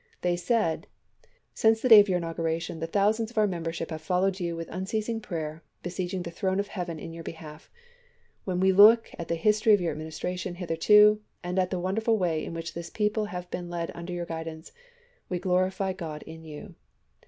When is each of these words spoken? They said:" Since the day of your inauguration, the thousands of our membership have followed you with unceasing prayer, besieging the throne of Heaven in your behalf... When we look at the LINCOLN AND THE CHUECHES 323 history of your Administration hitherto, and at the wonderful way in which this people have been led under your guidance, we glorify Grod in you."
They 0.21 0.35
said:" 0.35 0.87
Since 1.53 1.79
the 1.79 1.89
day 1.89 1.99
of 1.99 2.09
your 2.09 2.17
inauguration, 2.17 2.79
the 2.79 2.87
thousands 2.87 3.29
of 3.29 3.37
our 3.37 3.45
membership 3.45 3.91
have 3.91 4.01
followed 4.01 4.39
you 4.39 4.55
with 4.55 4.67
unceasing 4.71 5.21
prayer, 5.21 5.61
besieging 5.83 6.23
the 6.23 6.31
throne 6.31 6.59
of 6.59 6.69
Heaven 6.69 6.97
in 6.97 7.13
your 7.13 7.21
behalf... 7.23 7.69
When 8.43 8.59
we 8.59 8.71
look 8.71 9.11
at 9.19 9.27
the 9.27 9.35
LINCOLN 9.35 9.37
AND 9.37 9.37
THE 9.37 9.37
CHUECHES 9.37 9.59
323 9.59 9.65
history 9.69 9.73
of 9.75 9.81
your 9.81 9.91
Administration 9.91 10.55
hitherto, 10.55 11.21
and 11.43 11.59
at 11.59 11.69
the 11.69 11.79
wonderful 11.79 12.17
way 12.17 12.43
in 12.43 12.55
which 12.55 12.73
this 12.73 12.89
people 12.89 13.25
have 13.25 13.51
been 13.51 13.69
led 13.69 13.91
under 13.93 14.11
your 14.11 14.25
guidance, 14.25 14.71
we 15.29 15.37
glorify 15.37 15.93
Grod 15.93 16.23
in 16.23 16.45
you." 16.45 16.73